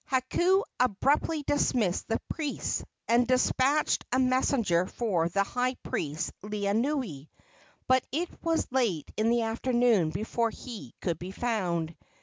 Hakau 0.09 0.63
abruptly 0.79 1.43
dismissed 1.43 2.07
the 2.07 2.19
priests, 2.27 2.83
and 3.07 3.27
despatched 3.27 4.03
a 4.11 4.17
messenger 4.17 4.87
for 4.87 5.29
the 5.29 5.43
high 5.43 5.75
priest 5.83 6.31
Laeanui, 6.41 7.29
but 7.87 8.03
it 8.11 8.27
was 8.43 8.65
late 8.71 9.11
in 9.15 9.29
the 9.29 9.43
afternoon 9.43 10.09
before 10.09 10.49
he 10.49 10.95
could 11.01 11.19
be 11.19 11.29
found. 11.29 11.95